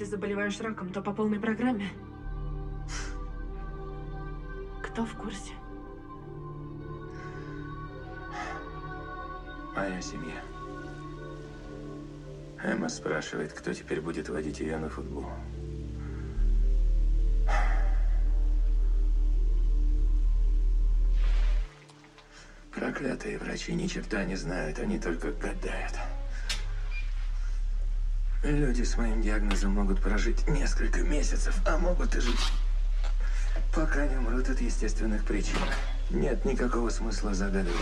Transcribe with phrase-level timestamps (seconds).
[0.00, 1.90] если заболеваешь раком, то по полной программе.
[4.82, 5.52] Кто в курсе?
[9.76, 10.42] Моя семья.
[12.62, 15.26] Эмма спрашивает, кто теперь будет водить ее на футбол.
[22.74, 25.92] Проклятые врачи ни черта не знают, они только гадают.
[28.42, 32.52] Люди с моим диагнозом могут прожить несколько месяцев, а могут и жить,
[33.74, 35.58] пока не умрут от естественных причин.
[36.10, 37.76] Нет никакого смысла загадывать.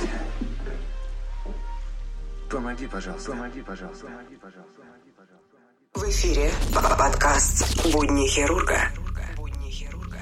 [2.50, 3.30] Помоги, пожалуйста.
[3.30, 4.06] Помоги, пожалуйста.
[4.06, 4.82] Помоги, пожалуйста.
[5.94, 8.80] В эфире подкаст «Будни хирурга».
[9.36, 10.18] Будни хирурга.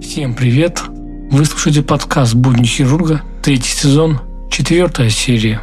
[0.00, 0.80] Всем привет!
[1.34, 4.20] Вы слушаете подкаст «Будни хирурга», третий сезон,
[4.52, 5.60] четвертая серия.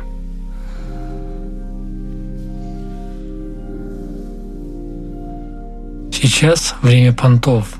[6.11, 7.75] Сейчас время понтов.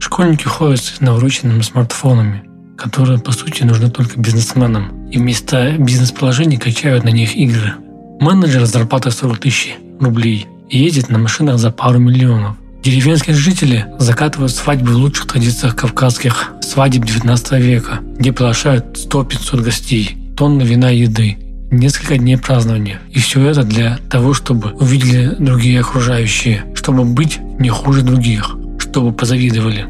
[0.00, 2.42] Школьники ходят с наврученными смартфонами,
[2.76, 7.74] которые по сути нужны только бизнесменам, и вместо бизнес-положений качают на них игры.
[8.18, 12.56] Менеджер с зарплатой 40 тысяч рублей и ездит на машинах за пару миллионов.
[12.82, 20.16] Деревенские жители закатывают свадьбы в лучших традициях кавказских свадеб 19 века, где приглашают 100-500 гостей,
[20.34, 21.36] тонны вина и еды,
[21.70, 23.00] несколько дней празднования.
[23.10, 29.12] И все это для того, чтобы увидели другие окружающие, чтобы быть не хуже других, чтобы
[29.12, 29.86] позавидовали.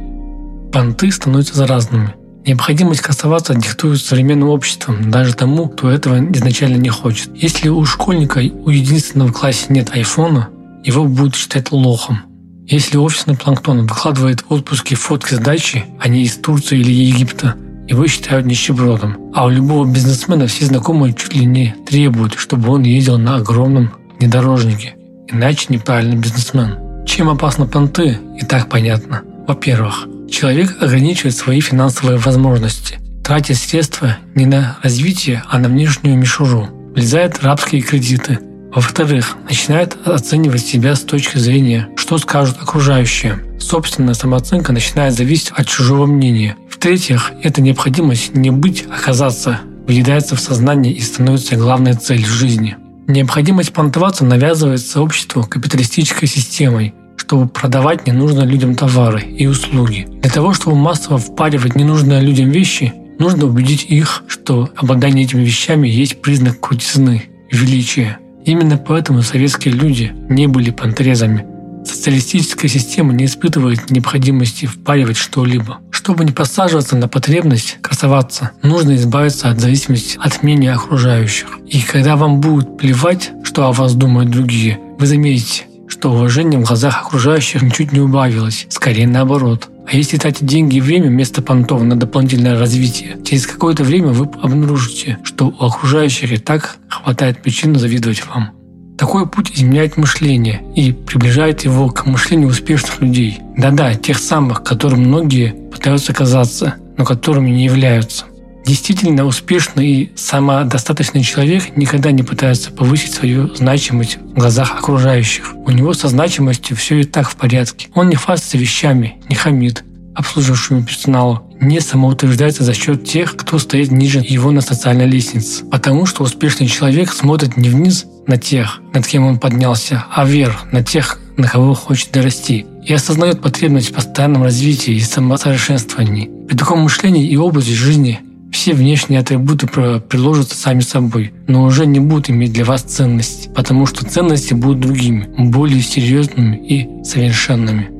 [0.73, 2.15] Понты становятся заразными.
[2.45, 7.31] Необходимость красоваться диктует современным обществом, даже тому, кто этого изначально не хочет.
[7.37, 10.49] Если у школьника у единственного в классе нет айфона,
[10.83, 12.23] его будут считать лохом.
[12.71, 17.57] Если офисный планктон выкладывает в отпуске фотки с дачи, а не из Турции или Египта,
[17.89, 19.33] его считают нищебродом.
[19.35, 23.91] А у любого бизнесмена все знакомые чуть ли не требуют, чтобы он ездил на огромном
[24.21, 24.95] внедорожнике.
[25.27, 27.05] Иначе неправильный бизнесмен.
[27.07, 29.23] Чем опасны понты, и так понятно.
[29.49, 36.69] Во-первых, человек ограничивает свои финансовые возможности, тратя средства не на развитие, а на внешнюю мишуру.
[36.95, 38.39] Влезает в рабские кредиты.
[38.75, 43.41] Во-вторых, начинает оценивать себя с точки зрения, что скажут окружающие.
[43.59, 46.57] Собственная самооценка начинает зависеть от чужого мнения.
[46.69, 52.77] В-третьих, эта необходимость не быть, оказаться, въедается в сознание и становится главной целью жизни.
[53.09, 60.07] Необходимость понтоваться навязывается обществу капиталистической системой, чтобы продавать ненужные людям товары и услуги.
[60.23, 65.89] Для того, чтобы массово впаривать ненужные людям вещи, нужно убедить их, что обладание этими вещами
[65.89, 68.19] есть признак крутизны, величия.
[68.45, 71.47] Именно поэтому советские люди не были пантрезами.
[71.85, 75.79] Социалистическая система не испытывает необходимости впаривать что-либо.
[75.91, 81.59] Чтобы не подсаживаться на потребность красоваться, нужно избавиться от зависимости от мнения окружающих.
[81.67, 86.67] И когда вам будет плевать, что о вас думают другие, вы заметите, что уважение в
[86.67, 89.69] глазах окружающих ничуть не убавилось, скорее наоборот.
[89.91, 94.29] А если тратить деньги и время вместо понтов на дополнительное развитие, через какое-то время вы
[94.41, 98.53] обнаружите, что у окружающих и так хватает причин завидовать вам.
[98.97, 103.41] Такой путь изменяет мышление и приближает его к мышлению успешных людей.
[103.57, 108.27] Да-да, тех самых, которым многие пытаются казаться, но которыми не являются.
[108.67, 115.55] Действительно успешный и самодостаточный человек никогда не пытается повысить свою значимость в глазах окружающих.
[115.55, 117.89] У него со значимостью все и так в порядке.
[117.95, 119.85] Он не хвастается вещами, не хамит
[120.15, 125.65] обслуживающему персоналу, не самоутверждается за счет тех, кто стоит ниже его на социальной лестнице.
[125.65, 130.71] Потому что успешный человек смотрит не вниз на тех, над кем он поднялся, а вверх
[130.73, 136.31] на тех, на кого хочет дорасти и осознает потребность в постоянном развитии и самосовершенствовании.
[136.49, 138.21] При таком мышлении и образе жизни
[138.53, 143.87] все внешние атрибуты приложатся сами собой, но уже не будут иметь для вас ценность, потому
[143.87, 147.91] что ценности будут другими, более серьезными и совершенными.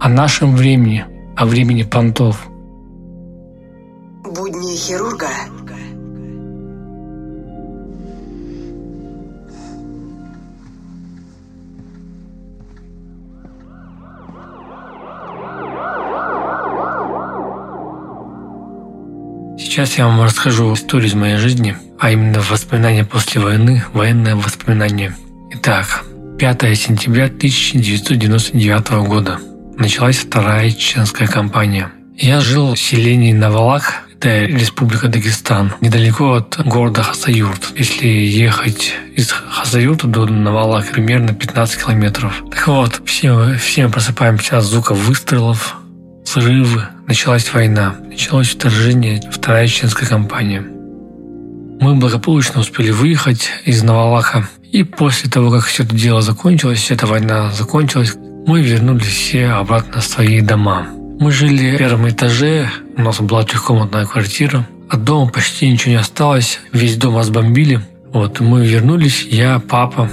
[0.00, 1.04] О нашем времени,
[1.36, 2.48] о времени понтов.
[4.24, 5.28] Будни хирурга.
[19.72, 25.16] Сейчас я вам расскажу историю из моей жизни, а именно воспоминания после войны, военные воспоминания.
[25.50, 26.04] Итак,
[26.38, 29.38] 5 сентября 1999 года.
[29.78, 31.90] Началась вторая чеченская кампания.
[32.18, 37.72] Я жил в селении Навалак, это Республика Дагестан, недалеко от города Хасаюрт.
[37.74, 42.44] Если ехать из Хасаюрта до Навалак, примерно 15 километров.
[42.50, 45.76] Так вот, все, все просыпаемся от звука выстрелов,
[46.24, 50.64] взрывы, началась война, началось вторжение, вторая чеченская кампания.
[51.80, 54.48] Мы благополучно успели выехать из Новолаха.
[54.70, 58.14] И после того, как все это дело закончилось, эта война закончилась,
[58.46, 60.86] мы вернулись все обратно в свои дома.
[61.18, 64.66] Мы жили в первом этаже, у нас была трехкомнатная квартира.
[64.88, 67.80] От дома почти ничего не осталось, весь дом разбомбили.
[68.12, 70.10] Вот, мы вернулись, я, папа,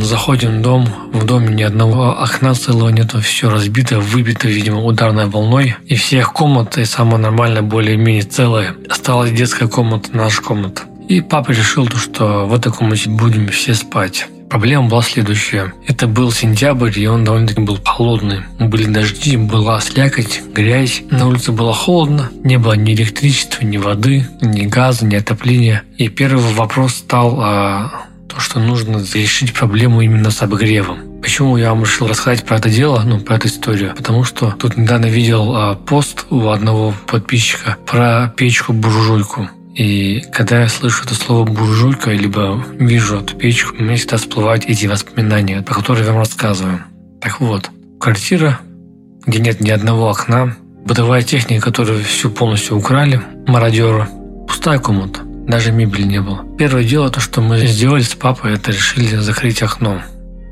[0.00, 5.26] заходим в дом, в доме ни одного окна целого нету, все разбито, выбито, видимо, ударной
[5.26, 5.76] волной.
[5.86, 8.74] И всех комнаты, самая нормальная, более-менее целая.
[8.88, 10.82] Осталась детская комната, наша комната.
[11.08, 14.26] И папа решил, что в этой комнате будем все спать.
[14.52, 15.72] Проблема была следующая.
[15.86, 18.40] Это был сентябрь, и он довольно-таки был холодный.
[18.60, 21.00] Были дожди, была слякоть, грязь.
[21.10, 22.30] На улице было холодно.
[22.44, 25.84] Не было ни электричества, ни воды, ни газа, ни отопления.
[25.96, 27.92] И первый вопрос стал а,
[28.28, 30.98] то, что нужно решить проблему именно с обогревом.
[31.22, 33.94] Почему я вам решил рассказать про это дело, ну, про эту историю?
[33.96, 39.48] Потому что тут недавно видел а, пост у одного подписчика про печку-буржуйку.
[39.74, 44.86] И когда я слышу это слово «буржуйка» либо вижу эту печку, меня всегда всплывают эти
[44.86, 46.84] воспоминания, про которые я вам рассказываю.
[47.20, 48.60] Так вот, квартира,
[49.26, 54.08] где нет ни одного окна, бытовая техника, которую всю полностью украли, мародеры,
[54.46, 56.44] пустая комната, даже мебели не было.
[56.58, 60.02] Первое дело, то, что мы сделали с папой, это решили закрыть окно.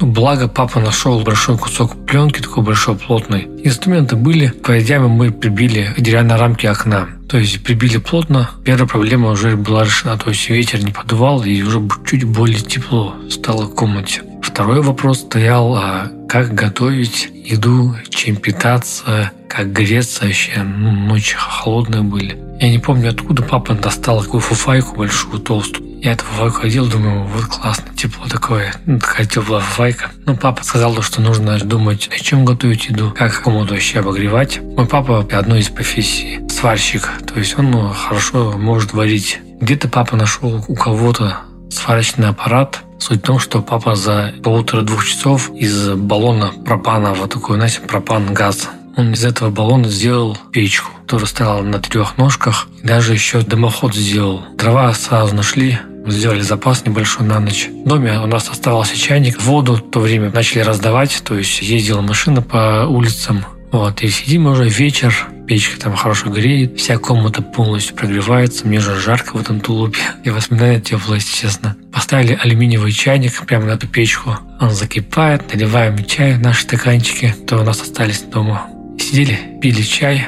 [0.00, 3.48] Благо, папа нашел большой кусок пленки, такой большой, плотный.
[3.62, 4.48] Инструменты были.
[4.48, 7.08] Пройдя мы прибили деревянные рамки окна.
[7.28, 8.50] То есть прибили плотно.
[8.64, 10.16] Первая проблема уже была решена.
[10.16, 14.22] То есть ветер не подувал и уже чуть более тепло стало в комнате.
[14.42, 20.62] Второй вопрос стоял, а как готовить еду, чем питаться, как греться вообще.
[20.62, 22.38] Ну, ночи холодные были.
[22.58, 25.89] Я не помню, откуда папа достал такую фуфайку большую, толстую.
[26.02, 28.72] Я эту фуфайку ходил, думаю, вот классно, тепло такое.
[28.86, 30.10] Ну, такая теплая фуфайка.
[30.24, 34.60] Но папа сказал, что нужно думать, о чем готовить еду, как комнату вообще обогревать.
[34.62, 39.40] Мой папа одной из профессий сварщик, то есть он ну, хорошо может варить.
[39.60, 42.80] Где-то папа нашел у кого-то сварочный аппарат.
[42.98, 48.70] Суть в том, что папа за полутора-двух часов из баллона пропана, вот такой, знаете, пропан-газ,
[48.96, 52.68] он из этого баллона сделал печку, которая стояла на трех ножках.
[52.82, 54.42] И даже еще дымоход сделал.
[54.56, 57.68] Дрова сразу нашли, сделали запас небольшой на ночь.
[57.68, 59.40] В доме у нас оставался чайник.
[59.42, 63.44] Воду в то время начали раздавать, то есть ездила машина по улицам.
[63.72, 68.98] Вот, и сидим уже вечер, печка там хорошо греет, вся комната полностью прогревается, мне же
[68.98, 70.00] жарко в этом тулупе.
[70.24, 71.76] И воспоминания теплые, если честно.
[71.92, 74.36] Поставили алюминиевый чайник прямо на эту печку.
[74.60, 78.66] Он закипает, наливаем чай в наши стаканчики, то у нас остались дома.
[78.98, 80.26] Сидели, пили чай.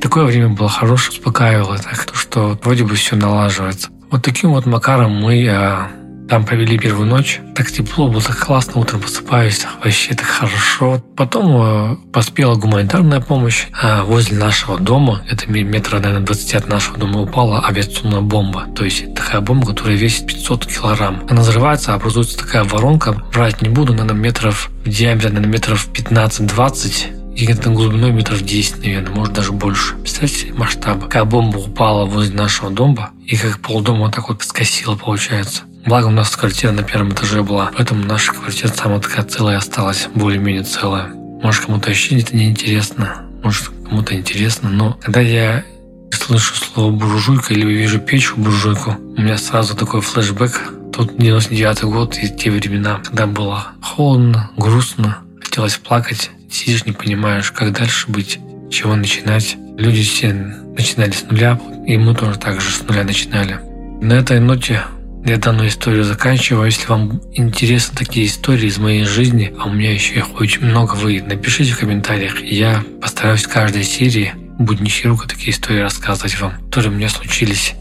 [0.00, 3.88] Такое время было хорошее, успокаивало так, то, что вроде бы все налаживается.
[4.10, 5.88] Вот таким вот макаром мы а,
[6.28, 7.40] там провели первую ночь.
[7.54, 8.80] Так тепло было, так классно.
[8.80, 11.02] Утром просыпаюсь, вообще так хорошо.
[11.16, 13.66] Потом а, поспела гуманитарная помощь.
[13.80, 18.66] А возле нашего дома, это метра, наверное, 20 от нашего дома, упала авиационная бомба.
[18.76, 21.22] То есть такая бомба, которая весит 500 килограмм.
[21.28, 23.12] Она взрывается, образуется такая воронка.
[23.32, 29.14] Брать не буду, наверное, метров в диаметре, наверное, метров 15-20 где-то глубиной метров 10, наверное,
[29.14, 29.94] может даже больше.
[29.96, 31.08] Представьте масштабы.
[31.08, 35.62] Как бомба упала возле нашего дома, и как полдома вот так вот скосила, получается.
[35.86, 40.08] Благо у нас квартира на первом этаже была, поэтому наша квартира самая такая целая осталась,
[40.14, 41.08] более-менее целая.
[41.42, 45.64] Может, кому-то вообще это не интересно, может, кому-то интересно, но когда я
[46.12, 50.74] слышу слово буржуйка или вижу печку буржуйку, у меня сразу такой флешбэк.
[50.92, 57.52] Тут 99 год и те времена, когда было холодно, грустно, хотелось плакать, сидишь, не понимаешь,
[57.52, 58.38] как дальше быть,
[58.70, 59.56] чего начинать.
[59.76, 63.58] Люди все начинали с нуля, и мы тоже так же с нуля начинали.
[64.02, 64.82] На этой ноте
[65.24, 66.66] я данную историю заканчиваю.
[66.66, 70.94] Если вам интересны такие истории из моей жизни, а у меня еще их очень много,
[70.94, 72.42] вы напишите в комментариях.
[72.42, 77.74] Я постараюсь в каждой серии будни хирурга такие истории рассказывать вам, которые у меня случились.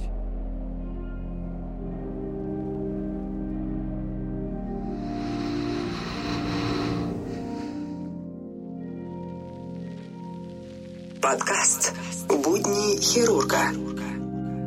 [11.70, 11.94] Подкаст
[12.28, 13.58] «Будни хирурга».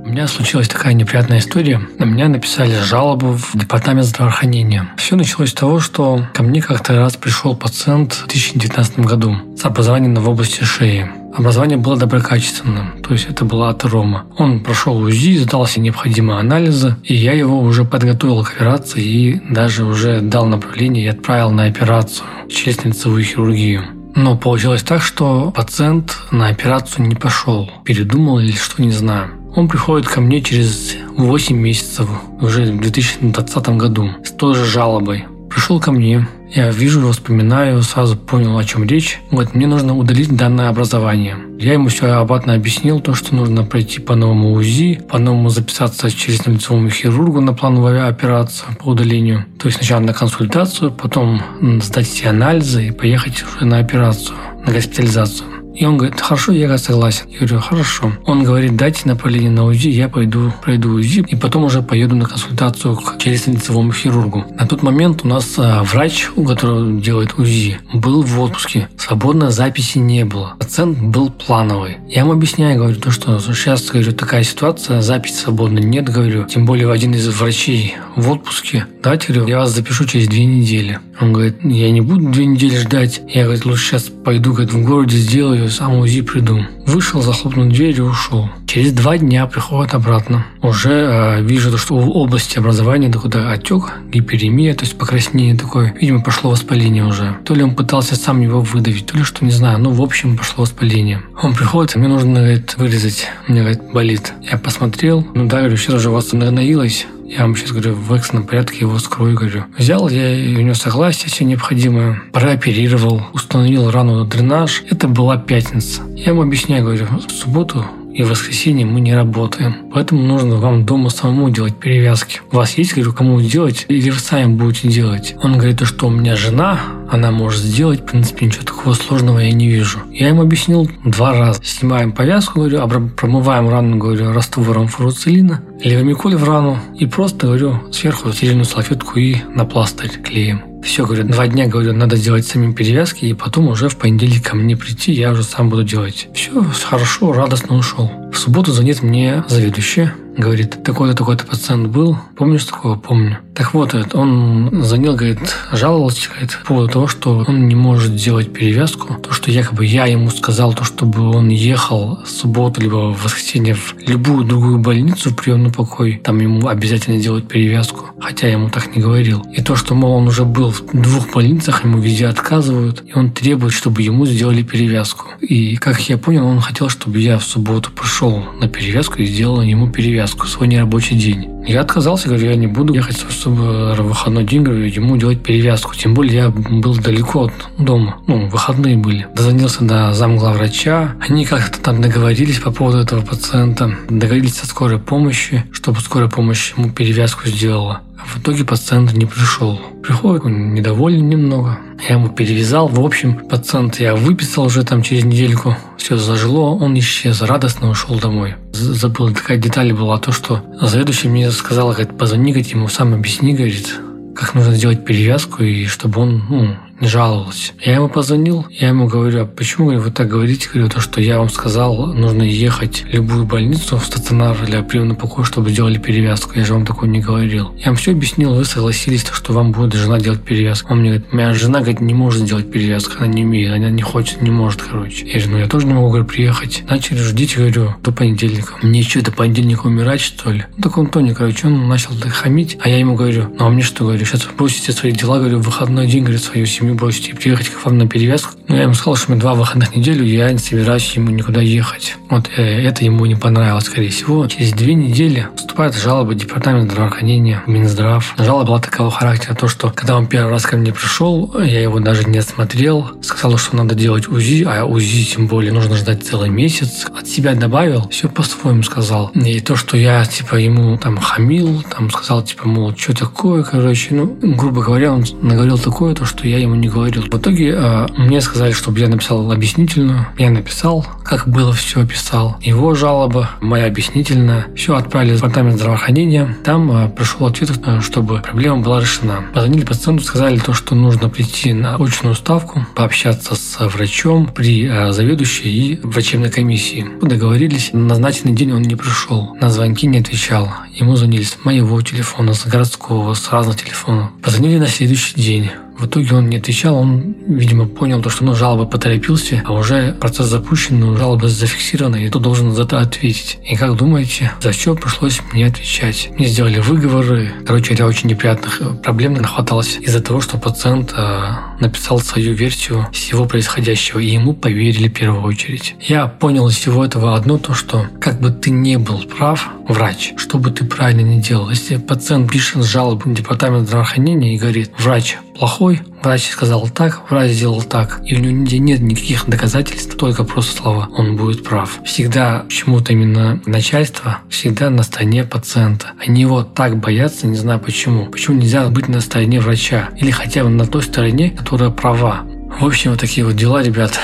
[0.05, 1.81] У меня случилась такая неприятная история.
[1.99, 4.93] На меня написали жалобу в департамент здравоохранения.
[4.99, 9.65] Все началось с того, что ко мне как-то раз пришел пациент в 2019 году с
[9.65, 11.11] образованием в области шеи.
[11.37, 14.27] Образование было доброкачественным, то есть это была атерома.
[14.39, 19.43] Он прошел УЗИ, сдал все необходимые анализы, и я его уже подготовил к операции и
[19.53, 24.02] даже уже дал направление и отправил на операцию челюстно-лицевую хирургию.
[24.15, 29.31] Но получилось так, что пациент на операцию не пошел, передумал или что, не знаю.
[29.55, 32.09] Он приходит ко мне через 8 месяцев,
[32.41, 35.27] уже в 2020 году, с той же жалобой.
[35.53, 39.21] Пришел ко мне, я вижу его, вспоминаю, сразу понял, о чем речь.
[39.31, 41.37] Вот мне нужно удалить данное образование.
[41.59, 46.47] Я ему все обратно объяснил, то, что нужно пройти по новому УЗИ, по-новому записаться через
[46.47, 49.47] лицевому хирургу на плановую операцию по удалению.
[49.59, 51.41] То есть сначала на консультацию, потом
[51.81, 55.52] сдать все анализы и поехать уже на операцию, на госпитализацию.
[55.75, 57.27] И он говорит, хорошо, я согласен.
[57.29, 58.13] Я говорю, хорошо.
[58.27, 62.27] Он говорит, дайте направление на УЗИ, я пойду, пройду УЗИ, и потом уже поеду на
[62.27, 64.45] консультацию к челюстно-лицевому хирургу.
[64.59, 68.89] На тот момент у нас а, врач, у которого делает УЗИ, был в отпуске.
[68.99, 70.55] Свободной записи не было.
[70.59, 71.99] Пациент был плановый.
[72.09, 76.45] Я ему объясняю, говорю, то, что сейчас, говорю, такая ситуация, записи свободной нет, говорю.
[76.45, 78.87] Тем более один из врачей в отпуске.
[79.03, 81.01] Давайте, говорю, я вас запишу через две недели.
[81.21, 83.21] Он говорит, я не буду две недели ждать.
[83.29, 86.61] Я, говорит, лучше сейчас пойду, говорит, в городе сделаю, сам УЗИ приду.
[86.87, 88.51] Вышел, захлопнул дверь и ушел.
[88.67, 90.47] Через два дня приходит обратно.
[90.63, 95.95] Уже э, вижу, что в области образования такой отек, гиперемия, то есть покраснение такое.
[96.01, 97.37] Видимо, пошло воспаление уже.
[97.45, 99.79] То ли он пытался сам его выдавить, то ли что, не знаю.
[99.79, 101.23] Ну, в общем, пошло воспаление.
[101.43, 103.27] Он приходит, мне нужно, говорит, вырезать.
[103.47, 104.33] Мне, говорит, болит.
[104.51, 105.27] Я посмотрел.
[105.35, 107.07] Ну да, говорю, сейчас уже у вас нагноилось.
[107.35, 109.65] Я вам сейчас говорю, в экстренном порядке его скрою, говорю.
[109.79, 114.83] Взял я у него согласие все необходимое, прооперировал, установил рану на дренаж.
[114.91, 116.03] Это была пятница.
[116.15, 119.77] Я ему объясняю, говорю, в субботу и в воскресенье мы не работаем.
[119.93, 122.41] Поэтому нужно вам дома самому делать перевязки.
[122.51, 125.35] У вас есть, говорю, кому делать, или вы сами будете делать?
[125.43, 129.53] Он говорит, что у меня жена, она может сделать, в принципе, ничего такого сложного я
[129.53, 130.01] не вижу.
[130.11, 131.61] Я ему объяснил два раза.
[131.63, 138.33] Снимаем повязку, говорю, промываем рану, говорю, раствором фуруцилина, левомиколь в рану и просто, говорю, сверху
[138.33, 140.72] стерильную салфетку и на пластырь клеим.
[140.83, 144.57] Все, говорю, два дня, говорю, надо делать самим перевязки, и потом уже в понедельник ко
[144.57, 146.29] мне прийти, я уже сам буду делать.
[146.35, 148.11] Все, хорошо, радостно ушел.
[148.33, 152.97] В субботу звонит мне заведующая, говорит, такой-то, такой-то пациент был, помнишь такого?
[152.97, 153.39] Помню.
[153.55, 155.39] Так вот, он звонил, говорит,
[155.73, 160.07] жаловался, говорит, по поводу того, что он не может сделать перевязку, то, что якобы я
[160.07, 165.31] ему сказал, то, чтобы он ехал в субботу либо в воскресенье в любую другую больницу
[165.31, 169.43] в приемный покой, там ему обязательно делать перевязку, хотя я ему так не говорил.
[169.53, 173.33] И то, что, мол, он уже был в двух больницах, ему везде отказывают, и он
[173.33, 175.27] требует, чтобы ему сделали перевязку.
[175.41, 179.61] И, как я понял, он хотел, чтобы я в субботу пришел на перевязку и сделал
[179.61, 181.62] ему перевязку свой нерабочий день.
[181.67, 185.95] Я отказался, говорю, я не буду ехать чтобы в выходной день, говорю, ему делать перевязку.
[185.95, 188.17] Тем более я был далеко от дома.
[188.27, 189.27] Ну, выходные были.
[189.35, 191.15] Дозвонился до замглавврача.
[191.21, 193.97] Они как-то там договорились по поводу этого пациента.
[194.09, 198.01] Договорились о скорой помощи, чтобы скорая помощь ему перевязку сделала.
[198.27, 199.81] В итоге пациент не пришел.
[200.03, 201.79] Приходит, он недоволен немного.
[202.09, 202.89] Я ему перевязал.
[202.89, 205.77] В общем, пациент я выписал уже там через недельку.
[205.97, 208.55] Все зажило, он исчез, радостно ушел домой.
[208.73, 213.95] Забыл, такая деталь была, то, что заведующий мне сказала, говорит, позвони, ему сам объясни, говорит,
[214.35, 217.73] как нужно сделать перевязку, и чтобы он ну, жаловался.
[217.85, 220.69] Я ему позвонил, я ему говорю, а почему вы так говорите?
[220.73, 225.19] Говорю, то, что я вам сказал, нужно ехать в любую больницу, в стационар для приемного
[225.19, 226.53] покоя, чтобы сделали перевязку.
[226.55, 227.73] Я же вам такое не говорил.
[227.79, 230.93] Я вам все объяснил, вы согласились, что вам будет жена делать перевязку.
[230.93, 234.03] Он мне говорит, моя жена, говорит, не может сделать перевязку, она не умеет, она не
[234.03, 235.27] хочет, не может, короче.
[235.27, 236.83] Я говорю, ну я тоже не могу, говорю, приехать.
[236.89, 238.75] Начали ждите, говорю, до понедельника.
[238.83, 240.65] Мне что, до понедельника умирать, что ли?
[240.77, 243.83] Ну, так он Тони, короче, он начал хамить, а я ему говорю, ну а мне
[243.83, 247.69] что, говорю, сейчас бросите свои дела, говорю, выходной день, говорю, свою семью бросить и приехать
[247.69, 248.53] к вам на перевязку.
[248.69, 251.61] Но я ему сказал, что меня два выходных неделю, и я не собираюсь ему никуда
[251.61, 252.17] ехать.
[252.31, 254.47] Вот э, это ему не понравилось, скорее всего.
[254.47, 258.35] Через две недели поступает жалоба департамента здравоохранения, Минздрав.
[258.39, 262.01] Жалоба была такого характера, то, что когда он первый раз ко мне пришел, я его
[262.01, 266.49] даже не осмотрел, сказал, что надо делать УЗИ, а УЗИ тем более нужно ждать целый
[266.49, 267.07] месяц.
[267.15, 269.31] От себя добавил, все по-своему сказал.
[269.35, 274.15] И то, что я типа ему там хамил, там сказал типа, мол, что такое, короче,
[274.15, 277.23] ну, грубо говоря, он наговорил такое, то, что я ему не говорил.
[277.23, 280.27] В итоге э, мне сказали, чтобы я написал объяснительную.
[280.39, 282.57] Я написал, как было все описал.
[282.61, 284.67] Его жалоба, моя объяснительная.
[284.77, 286.57] Все отправили в департамент здравоохранения.
[286.65, 287.71] Там э, пришел ответ,
[288.03, 289.45] чтобы проблема была решена.
[289.53, 295.13] Позвонили пациенту, сказали то, что нужно прийти на очную ставку, пообщаться с врачом при э,
[295.13, 297.07] заведующей и врачебной комиссии.
[297.21, 297.91] Договорились.
[297.93, 299.57] На назначенный день он не пришел.
[299.61, 300.69] На звонки не отвечал.
[301.03, 304.31] Ему звонили с моего телефона, с городского, с разных телефонов.
[304.41, 305.69] Позвонили на следующий день.
[305.99, 310.13] В итоге он не отвечал, он, видимо, понял, то, что ну, жалобы поторопился, а уже
[310.15, 313.59] процесс запущен, но жалоба зафиксирована, и кто должен за это ответить.
[313.65, 316.31] И как думаете, за что пришлось мне отвечать?
[316.37, 317.53] Мне сделали выговоры.
[317.67, 323.45] Короче говоря, очень неприятных проблем нахваталось из-за того, что пациент э, написал свою версию всего
[323.45, 325.95] происходящего, и ему поверили в первую очередь.
[326.01, 330.33] Я понял из всего этого одно то, что как бы ты не был прав, врач,
[330.37, 334.91] что бы ты правильно не делал, если пациент пишет жалобу в департамент здравоохранения и говорит,
[334.99, 340.45] врач плохой, врач сказал так, врач сделал так, и у него нет никаких доказательств, только
[340.45, 342.01] просто слова, он будет прав.
[342.05, 346.09] Всегда почему-то именно начальство всегда на стороне пациента.
[346.25, 348.27] Они его так боятся, не знаю почему.
[348.27, 350.11] Почему нельзя быть на стороне врача?
[350.17, 352.43] Или хотя бы на той стороне, которая права.
[352.81, 354.19] В общем, вот такие вот дела, ребят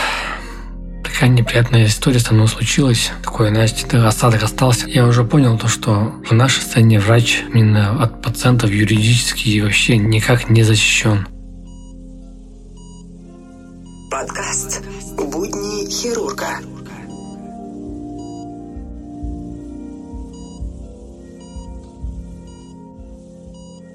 [1.18, 3.10] такая неприятная история со мной случилась.
[3.24, 4.86] Такой, знаете, осадок остался.
[4.86, 10.48] Я уже понял то, что в нашей стране врач именно от пациентов юридически вообще никак
[10.48, 11.26] не защищен.
[14.12, 14.84] Подкаст
[15.16, 16.46] «Будни хирурга».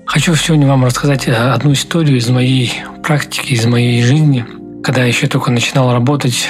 [0.05, 4.45] Хочу сегодня вам рассказать одну историю из моей практики, из моей жизни.
[4.83, 6.49] Когда я еще только начинал работать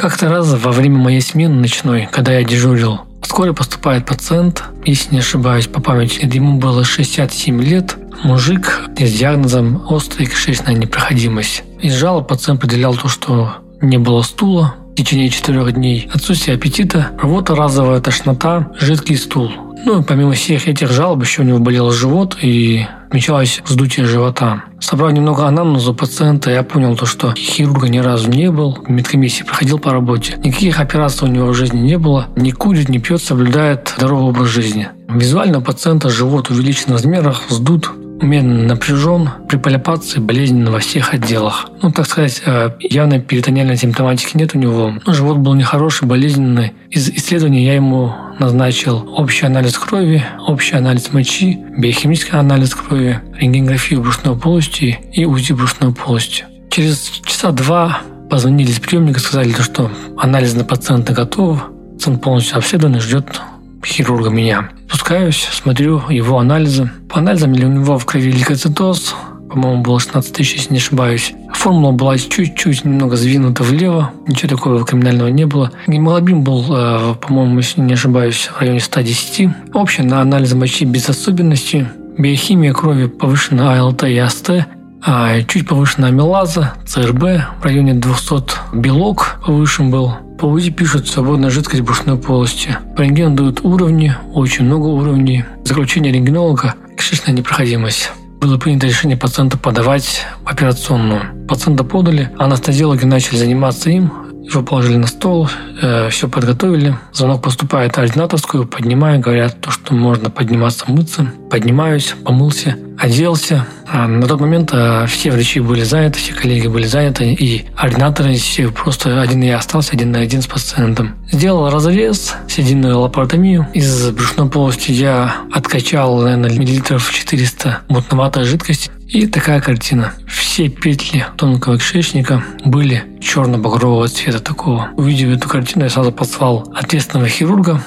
[0.00, 5.20] как-то раз во время моей смены ночной, когда я дежурил, вскоре поступает пациент, если не
[5.20, 11.64] ошибаюсь по памяти, ему было 67 лет, мужик с диагнозом острая кишечная непроходимость.
[11.82, 17.10] Из жалоб пациент определял то, что не было стула в течение четырех дней, отсутствие аппетита,
[17.20, 19.52] рвота разовая тошнота, жидкий стул.
[19.84, 24.62] Ну и помимо всех этих жалоб еще у него болел живот и отмечалось вздутие живота.
[24.78, 29.80] Собрав немного анамнеза пациента, я понял то, что хирурга ни разу не был, медкомиссии проходил
[29.80, 30.36] по работе.
[30.44, 34.48] Никаких операций у него в жизни не было, не курит, не пьет, соблюдает здоровый образ
[34.48, 34.90] жизни.
[35.08, 37.90] Визуально пациента живот увеличен в размерах, вздут,
[38.20, 41.68] умеренно напряжен, при палипации болезненно во всех отделах.
[41.82, 44.92] Ну, так сказать, э, явной перитониальной симптоматики нет у него.
[45.04, 46.72] Но живот был нехороший, болезненный.
[46.90, 54.00] Из исследований я ему назначил общий анализ крови, общий анализ мочи, биохимический анализ крови, рентгенографию
[54.00, 56.44] брюшной полости и УЗИ брюшной полости.
[56.70, 58.00] Через часа два
[58.30, 61.62] позвонили из приемника, сказали, что анализ на пациента готов,
[61.94, 63.40] пациент полностью обследован и ждет
[63.84, 64.70] хирурга меня.
[64.88, 66.90] Спускаюсь, смотрю его анализы.
[67.08, 69.14] По анализам у него в крови лейкоцитоз,
[69.50, 71.34] по-моему, было 16 тысяч, если не ошибаюсь.
[71.52, 75.72] Формула была чуть-чуть немного сдвинута влево, ничего такого криминального не было.
[75.88, 79.50] Гемоглобин был, э, по-моему, если не ошибаюсь, в районе 110.
[79.74, 81.86] Общее на анализ мочи без особенностей.
[82.16, 84.66] Биохимия крови повышена АЛТ и АСТ,
[85.02, 87.22] а чуть повышена амилаза, ЦРБ
[87.60, 88.76] в районе 200.
[88.76, 90.14] Белок повышен был.
[90.40, 92.74] По УЗИ пишут свободная жидкость брюшной полости.
[92.96, 95.44] По рентгену дают уровни, очень много уровней.
[95.66, 101.46] Заключение рентгенолога– кишечная непроходимость было принято решение пациента подавать в операционную.
[101.46, 104.10] Пациента подали, анестезиологи начали заниматься им,
[104.52, 105.48] его положили на стол,
[105.80, 106.96] э, все подготовили.
[107.12, 111.32] Звонок поступает в ординаторскую, поднимаю, говорят, то, что можно подниматься, мыться.
[111.50, 113.66] Поднимаюсь, помылся, оделся.
[113.86, 118.36] А на тот момент э, все врачи были заняты, все коллеги были заняты, и ординаторы
[118.74, 121.16] просто один я остался один на один с пациентом.
[121.30, 123.68] Сделал разрез, сединную лапаротомию.
[123.74, 128.90] Из брюшной полости я откачал, наверное, миллилитров 400 мутноватой жидкости.
[129.12, 130.12] И такая картина.
[130.28, 134.90] Все петли тонкого кишечника были черно-багрового цвета такого.
[134.96, 137.82] Увидев эту картину, я сразу послал ответственного хирурга.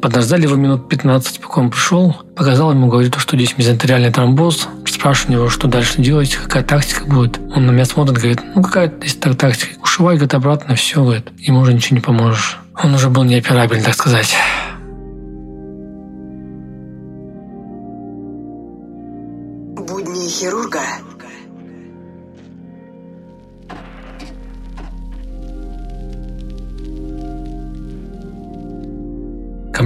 [0.00, 2.16] Подождали его минут 15, пока он пришел.
[2.36, 4.68] Показал ему, говорит, что здесь мезентериальный тромбоз.
[4.86, 7.40] Спрашиваю него, что дальше делать, какая тактика будет.
[7.56, 9.80] Он на меня смотрит, говорит, ну какая здесь тактика?
[9.82, 11.28] Ушивай, говорит, обратно, все, говорит.
[11.38, 12.58] Ему уже ничего не поможешь.
[12.80, 14.32] Он уже был неоперабельный, так сказать.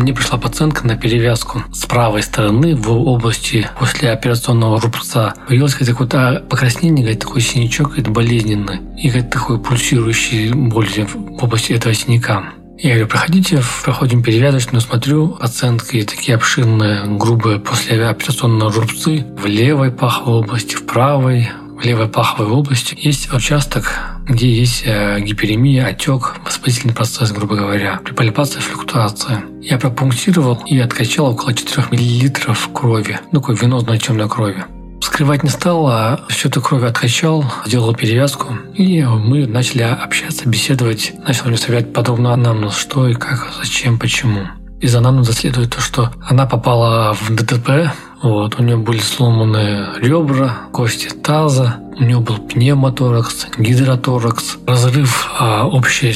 [0.06, 5.34] Мне пришла пациентка на перевязку с правой стороны в области после операционного рубца.
[5.48, 8.78] Появилось какое-то покраснение, говорит, такой синячок, это болезненный.
[8.96, 12.50] И говорит, такой пульсирующий боль в области этого синяка.
[12.78, 19.90] Я говорю, проходите, проходим перевязочную, смотрю, пациентки такие обширные, грубые после операционные рубцы в левой
[19.90, 22.96] паховой области, в правой, в левой паховой области.
[22.96, 29.44] Есть участок, где есть э, гиперемия, отек, воспалительный процесс, грубо говоря, при палипации флюктуация.
[29.62, 34.64] Я пропунктировал и откачал около 4 мл крови, ну, такой венозной темной крови.
[35.00, 41.12] Скрывать не стал, а всю эту кровь откачал, сделал перевязку, и мы начали общаться, беседовать.
[41.26, 44.48] Начал мне советовать подробно анамнез, что и как, зачем, почему.
[44.80, 50.68] Из анамнеза следует то, что она попала в ДТП, Вот, у нее были сломаны ребра,
[50.72, 56.14] кости таза, у нее был пневмоторакс, гидроторакс, разрыв а, общей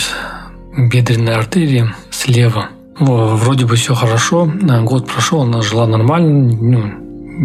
[0.77, 2.69] бедренной артерии слева.
[2.99, 4.51] Вот, вроде бы все хорошо,
[4.83, 6.93] год прошел, она жила нормально, ну,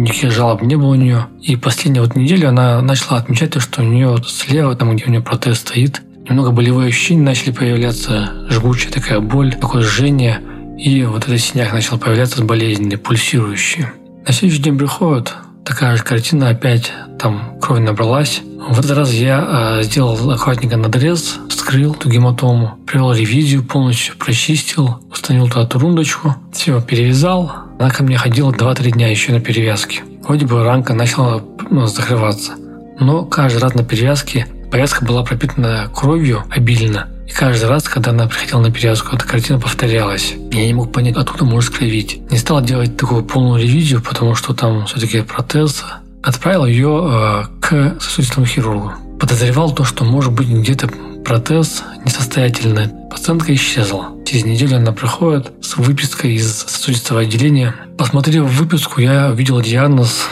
[0.02, 1.26] никаких жалоб не было у нее.
[1.42, 5.10] И последнюю вот неделю она начала отмечать то, что у нее слева, там, где у
[5.10, 10.40] нее протез стоит, немного болевые ощущения начали появляться, жгучая такая боль, такое жжение,
[10.78, 13.86] и вот этот синяк начал появляться болезненный, пульсирующий.
[14.26, 15.34] На следующий день приходит,
[15.64, 18.42] такая же картина, опять там кровь набралась.
[18.68, 24.98] В этот раз я э, сделал аккуратненько надрез, вскрыл эту гематому, провел ревизию полностью, прочистил,
[25.12, 27.52] установил туда турундочку, все, перевязал.
[27.78, 30.02] Она ко мне ходила 2-3 дня еще на перевязке.
[30.24, 32.54] Вроде бы ранка начала ну, закрываться.
[32.98, 37.15] Но каждый раз на перевязке повязка была пропитана кровью обильно.
[37.26, 40.34] И каждый раз, когда она приходила на перевязку, эта картина повторялась.
[40.52, 42.20] Я не мог понять, откуда может кровить.
[42.30, 45.84] Не стал делать такую полную ревизию, потому что там все-таки протез.
[46.22, 48.92] Отправил ее э, к сосудистому хирургу.
[49.20, 50.88] Подозревал то, что может быть где-то
[51.24, 52.88] протез несостоятельный.
[53.10, 54.08] Пациентка исчезла.
[54.24, 57.74] Через неделю она приходит с выпиской из сосудистого отделения.
[57.98, 60.26] Посмотрев выписку, я увидел диагноз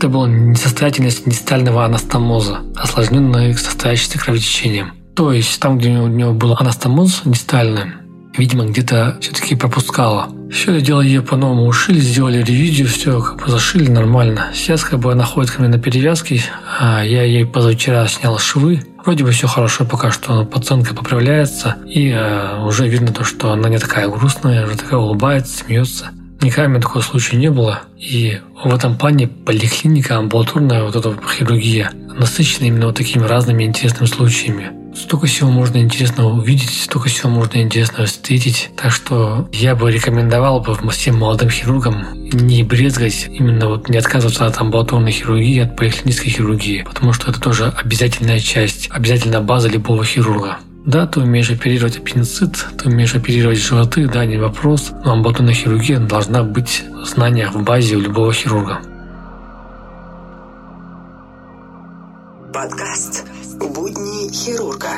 [0.00, 4.92] это была несостоятельность дистального анастомоза, осложненная состоящейся кровотечением.
[5.20, 7.92] То есть там, где у него был анастомоз дистальный,
[8.38, 10.30] видимо, где-то все-таки пропускала.
[10.50, 14.46] Все это дело ее по-новому ушили, сделали ревизию, все как бы зашили нормально.
[14.54, 16.42] Сейчас как бы она ходит ко мне на перевязке,
[16.80, 18.82] а я ей позавчера снял швы.
[19.04, 23.68] Вроде бы все хорошо, пока что пациентка поправляется, и э, уже видно то, что она
[23.68, 26.12] не такая грустная, уже такая улыбается, смеется.
[26.40, 27.80] Никогда у меня такого случая не было.
[27.98, 34.08] И в этом плане поликлиника, амбулаторная вот эта хирургия насыщена именно вот такими разными интересными
[34.08, 34.79] случаями.
[34.94, 38.70] Столько всего можно интересного увидеть, столько всего можно интересного встретить.
[38.76, 44.46] Так что я бы рекомендовал бы всем молодым хирургам не брезгать, именно вот не отказываться
[44.46, 50.04] от амбулаторной хирургии, от поликлинической хирургии, потому что это тоже обязательная часть, обязательная база любого
[50.04, 50.58] хирурга.
[50.86, 54.92] Да, ты умеешь оперировать аппендицит, ты умеешь оперировать животы, да, не вопрос.
[55.04, 58.80] Но амбулаторная хирургия должна быть в знаниях в базе у любого хирурга.
[62.60, 63.24] Подкаст
[63.58, 64.90] «Будни хирурга».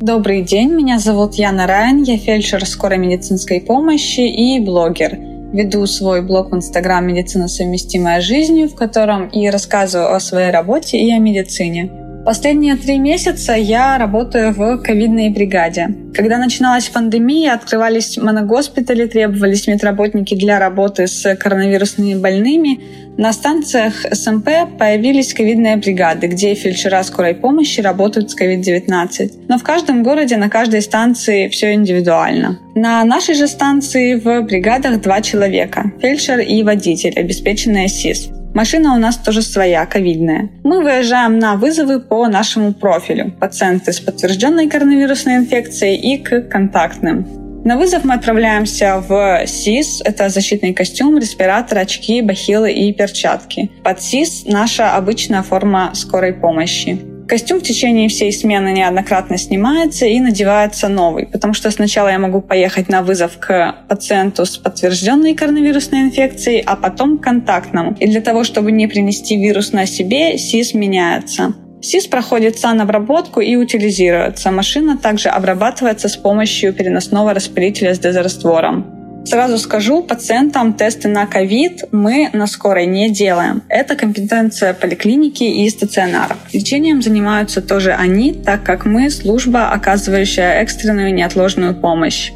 [0.00, 5.18] Добрый день, меня зовут Яна Райан, я фельдшер скорой медицинской помощи и блогер–
[5.52, 10.98] веду свой блог в Инстаграм «Медицина совместимая жизнью», в котором и рассказываю о своей работе
[10.98, 12.03] и о медицине.
[12.24, 15.88] Последние три месяца я работаю в ковидной бригаде.
[16.14, 22.80] Когда начиналась пандемия, открывались моногоспитали, требовались медработники для работы с коронавирусными больными,
[23.18, 29.44] на станциях СМП появились ковидные бригады, где фельдшера скорой помощи работают с COVID-19.
[29.46, 32.58] Но в каждом городе, на каждой станции все индивидуально.
[32.74, 38.30] На нашей же станции в бригадах два человека– фельдшер и водитель, обеспеченные СИС.
[38.54, 40.48] Машина у нас тоже своя, ковидная.
[40.62, 43.32] Мы выезжаем на вызовы по нашему профилю.
[43.40, 47.26] Пациенты с подтвержденной коронавирусной инфекцией и к контактным.
[47.64, 50.02] На вызов мы отправляемся в СИС.
[50.04, 53.72] Это защитный костюм, респиратор, очки, бахилы и перчатки.
[53.82, 57.13] Под СИС наша обычная форма скорой помощи.
[57.26, 62.42] Костюм в течение всей смены неоднократно снимается и надевается новый, потому что сначала я могу
[62.42, 67.96] поехать на вызов к пациенту с подтвержденной коронавирусной инфекцией, а потом к контактному.
[67.98, 71.54] И для того, чтобы не принести вирус на себе, СИС меняется.
[71.80, 74.50] СИС проходит санобработку и утилизируется.
[74.50, 78.93] Машина также обрабатывается с помощью переносного распылителя с дезраствором.
[79.24, 83.62] Сразу скажу, пациентам тесты на ковид мы на скорой не делаем.
[83.68, 86.36] Это компетенция поликлиники и стационаров.
[86.52, 92.32] Лечением занимаются тоже они, так как мы служба, оказывающая экстренную неотложную помощь.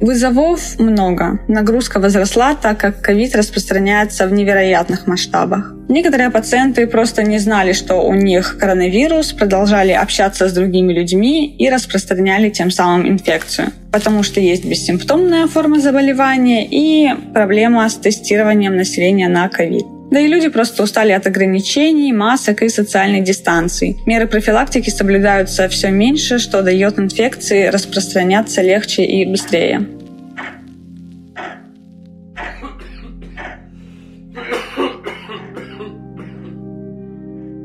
[0.00, 1.40] Вызовов много.
[1.48, 5.74] Нагрузка возросла, так как ковид распространяется в невероятных масштабах.
[5.88, 11.68] Некоторые пациенты просто не знали, что у них коронавирус, продолжали общаться с другими людьми и
[11.68, 13.72] распространяли тем самым инфекцию.
[13.90, 19.86] Потому что есть бессимптомная форма заболевания и проблема с тестированием населения на ковид.
[20.10, 23.96] Да и люди просто устали от ограничений, масок и социальной дистанции.
[24.06, 29.97] Меры профилактики соблюдаются все меньше, что дает инфекции распространяться легче и быстрее.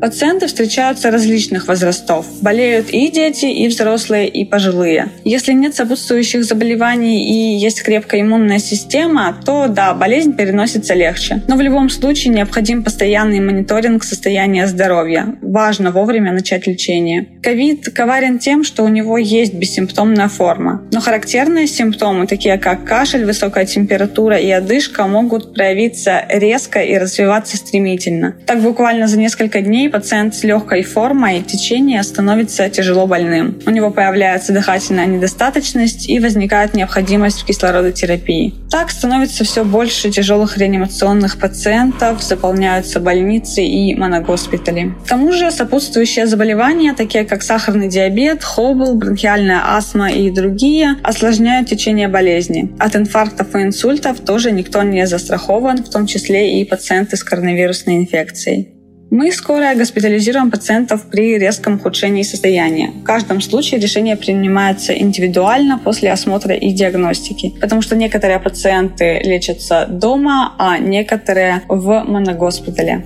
[0.04, 2.26] Пациенты встречаются различных возрастов.
[2.42, 5.08] Болеют и дети, и взрослые, и пожилые.
[5.24, 11.42] Если нет сопутствующих заболеваний и есть крепкая иммунная система, то да, болезнь переносится легче.
[11.48, 15.38] Но в любом случае необходим постоянный мониторинг состояния здоровья.
[15.42, 17.30] Важно вовремя начать лечение.
[17.42, 20.86] Ковид коварен тем, что у него есть бессимптомная форма.
[20.92, 27.56] Но характерные симптомы, такие как кашель, высокая температура и одышка, могут проявиться резко и развиваться
[27.56, 28.36] стремительно.
[28.46, 33.60] Так буквально за несколько дней пациент с легкой формой течения становится тяжело больным.
[33.68, 38.56] У него появляется дыхательная недостаточность и возникает необходимость в кислородотерапии.
[38.72, 44.96] Так становится все больше тяжелых реанимационных пациентов, заполняются больницы и моногоспитали.
[45.06, 51.70] К тому же сопутствующие заболевания, такие как сахарный диабет, хобл, бронхиальная астма и другие, осложняют
[51.70, 52.74] течение болезни.
[52.80, 57.98] От инфарктов и инсультов тоже никто не застрахован, в том числе и пациенты с коронавирусной
[57.98, 58.73] инфекцией.
[59.16, 62.90] Мы скоро госпитализируем пациентов при резком ухудшении состояния.
[62.90, 69.86] В каждом случае решение принимается индивидуально после осмотра и диагностики, потому что некоторые пациенты лечатся
[69.88, 73.06] дома, а некоторые в моногоспитале.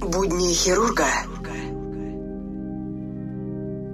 [0.00, 1.06] Будни хирурга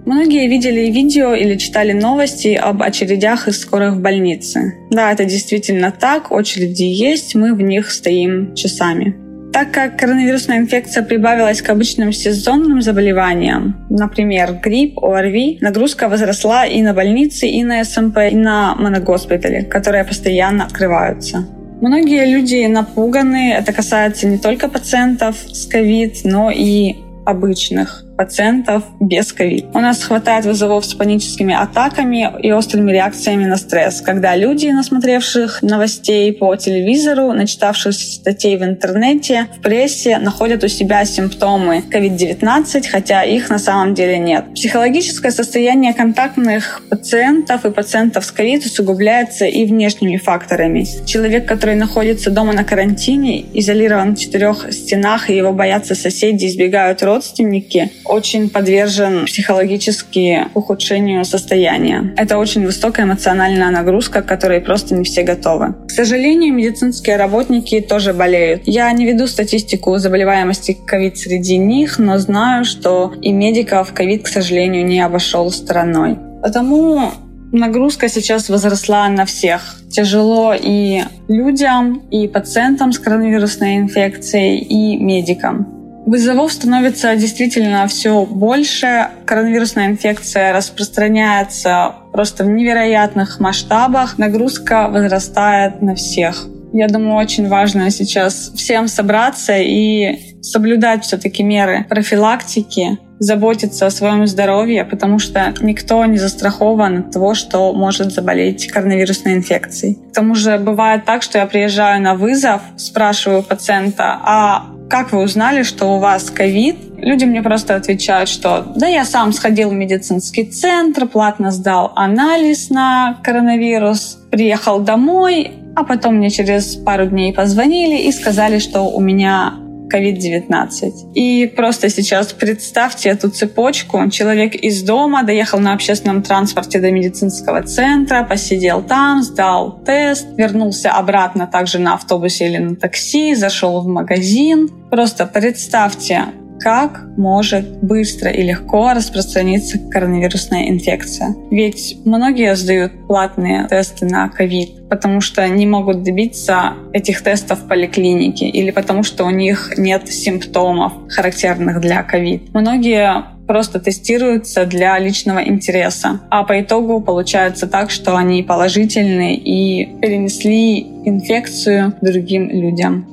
[0.08, 4.72] Многие видели видео или читали новости об очередях из скорых в больнице.
[4.90, 9.14] Да, это действительно так, очереди есть, мы в них стоим часами.
[9.52, 16.80] Так как коронавирусная инфекция прибавилась к обычным сезонным заболеваниям, например, грипп, ОРВИ, нагрузка возросла и
[16.80, 21.46] на больницы, и на СМП, и на моногоспитали, которые постоянно открываются.
[21.82, 29.33] Многие люди напуганы, это касается не только пациентов с ковид, но и обычных пациентов без
[29.33, 29.66] ковид.
[29.72, 35.62] У нас хватает вызовов с паническими атаками и острыми реакциями на стресс, когда люди, насмотревших
[35.62, 43.22] новостей по телевизору, начитавшись статей в интернете, в прессе, находят у себя симптомы COVID-19, хотя
[43.22, 44.52] их на самом деле нет.
[44.52, 50.85] Психологическое состояние контактных пациентов и пациентов с ковид усугубляется и внешними факторами.
[51.07, 57.02] Человек, который находится дома на карантине, изолирован в четырех стенах, и его боятся соседи, избегают
[57.04, 62.14] родственники, очень подвержен психологически ухудшению состояния.
[62.16, 65.74] Это очень высокая эмоциональная нагрузка, к которой просто не все готовы.
[65.86, 68.62] К сожалению, медицинские работники тоже болеют.
[68.64, 74.28] Я не веду статистику заболеваемости ковид среди них, но знаю, что и медиков ковид, к
[74.28, 76.16] сожалению, не обошел стороной.
[76.42, 77.12] Потому
[77.52, 79.76] нагрузка сейчас возросла на всех.
[79.90, 85.77] Тяжело и людям, и пациентам с коронавирусной инфекцией, и медикам.
[86.08, 89.08] Вызовов становится действительно все больше.
[89.26, 94.16] Коронавирусная инфекция распространяется просто в невероятных масштабах.
[94.16, 96.46] Нагрузка возрастает на всех.
[96.72, 104.26] Я думаю, очень важно сейчас всем собраться и соблюдать все-таки меры профилактики, заботиться о своем
[104.26, 109.98] здоровье, потому что никто не застрахован от того, что может заболеть коронавирусной инфекцией.
[110.11, 115.22] К тому же бывает так, что я приезжаю на вызов, спрашиваю пациента, а как вы
[115.22, 116.76] узнали, что у вас ковид?
[116.96, 122.70] Люди мне просто отвечают, что да, я сам сходил в медицинский центр, платно сдал анализ
[122.70, 129.00] на коронавирус, приехал домой, а потом мне через пару дней позвонили и сказали, что у
[129.00, 129.54] меня
[129.92, 131.12] COVID-19.
[131.14, 134.09] И просто сейчас представьте эту цепочку.
[134.11, 140.90] Человек из дома доехал на общественном транспорте до медицинского центра, посидел там, сдал тест, вернулся
[140.90, 144.68] обратно также на автобусе или на такси, зашел в магазин.
[144.90, 146.27] Просто представьте,
[146.60, 151.34] как может быстро и легко распространиться коронавирусная инфекция.
[151.50, 157.68] Ведь многие сдают платные тесты на ковид, потому что не могут добиться этих тестов в
[157.68, 162.54] поликлинике или потому что у них нет симптомов, характерных для ковид.
[162.54, 166.20] Многие просто тестируются для личного интереса.
[166.30, 173.06] А по итогу получается так, что они положительны и перенесли инфекцию другим людям.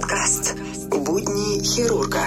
[0.00, 0.56] Подкаст
[0.90, 2.20] «Будни хирурга».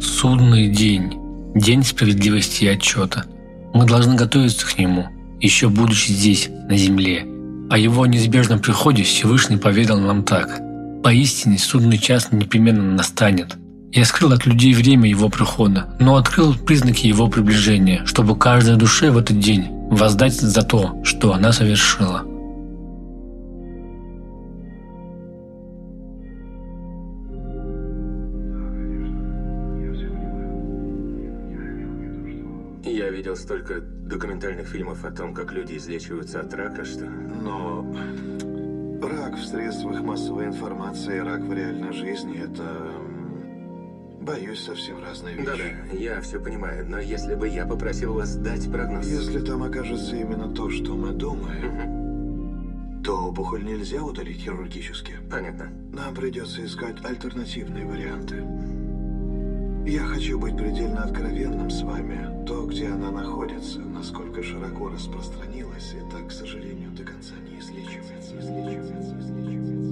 [0.00, 1.12] Судный день.
[1.54, 3.26] День справедливости и отчета.
[3.74, 7.26] Мы должны готовиться к нему, еще будучи здесь, на земле.
[7.68, 10.58] О его неизбежном приходе Всевышний поведал нам так.
[11.02, 13.56] Поистине судный час непременно настанет.
[13.92, 19.10] Я скрыл от людей время его прихода, но открыл признаки его приближения, чтобы каждой душе
[19.10, 22.24] в этот день воздать за то, что она совершила.
[32.86, 37.04] Я видел столько документальных фильмов о том, как люди излечиваются от рака, что...
[37.04, 37.84] Но
[39.02, 42.92] рак в средствах массовой информации рак в реальной жизни– это,
[44.20, 45.46] боюсь, совсем разные вещи.
[45.46, 49.04] Да-да, я все понимаю, но если бы я попросил вас дать прогноз...
[49.04, 55.14] Если там окажется именно то, что мы думаем, то опухоль нельзя удалить хирургически.
[55.28, 55.72] Понятно.
[55.92, 58.44] Нам придется искать альтернативные варианты.
[59.86, 62.44] Я хочу быть предельно откровенным с вами.
[62.44, 68.34] То, где она находится, насколько широко распространилась, и так, к сожалению, до конца не излечивается.
[68.36, 69.85] излечивается, излечивается, излечивается.